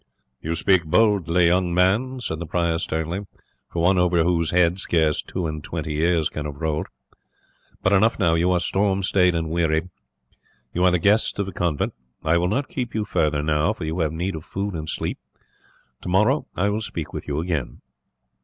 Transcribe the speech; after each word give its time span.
"You 0.41 0.55
speak 0.55 0.83
boldly, 0.85 1.45
young 1.45 2.19
sir," 2.21 2.35
the 2.35 2.47
prior 2.47 2.79
said, 2.79 2.85
sternly, 2.85 3.27
"for 3.69 3.83
one 3.83 3.99
over 3.99 4.23
whose 4.23 4.49
head 4.49 4.79
scarce 4.79 5.21
two 5.21 5.45
and 5.45 5.63
twenty 5.63 5.93
years 5.93 6.27
can 6.27 6.45
have 6.47 6.55
rolled; 6.59 6.87
but 7.83 7.93
enough 7.93 8.17
now. 8.17 8.33
You 8.33 8.49
are 8.51 8.59
storm 8.59 9.03
staid 9.03 9.35
and 9.35 9.51
wearied; 9.51 9.91
you 10.73 10.83
are 10.85 10.89
the 10.91 10.97
guests 10.97 11.37
of 11.37 11.45
the 11.45 11.51
convent. 11.53 11.93
I 12.23 12.37
will 12.39 12.47
not 12.47 12.67
keep 12.67 12.95
you 12.95 13.05
further 13.05 13.43
now, 13.43 13.73
for 13.73 13.83
you 13.85 13.99
have 13.99 14.11
need 14.11 14.35
of 14.35 14.43
food 14.43 14.73
and 14.73 14.89
sleep. 14.89 15.19
Tomorrow 16.01 16.47
I 16.55 16.69
will 16.69 16.81
speak 16.81 17.13
with 17.13 17.27
you 17.27 17.39
again." 17.39 17.81